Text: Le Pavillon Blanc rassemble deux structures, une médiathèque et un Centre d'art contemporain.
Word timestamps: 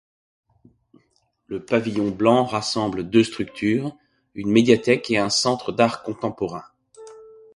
Le 1.45 1.63
Pavillon 1.63 2.09
Blanc 2.09 2.43
rassemble 2.45 3.07
deux 3.07 3.23
structures, 3.23 3.95
une 4.33 4.49
médiathèque 4.49 5.11
et 5.11 5.19
un 5.19 5.29
Centre 5.29 5.71
d'art 5.71 6.01
contemporain. 6.01 6.63